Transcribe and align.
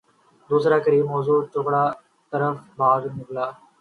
دوسرا 0.49 0.77
قریب 0.85 1.05
موضع 1.11 1.35
چکوڑہ 1.53 1.83
کی 1.91 1.99
طرف 2.31 2.55
بھاگ 2.77 3.01
نکلا۔ 3.17 3.45